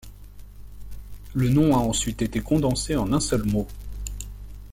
[1.35, 3.67] Le nom a ensuite été condensé en un seul mot.